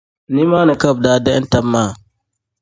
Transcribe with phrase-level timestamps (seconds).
[0.33, 1.91] Nimaa ni ka bɛ daa dahim taba maa.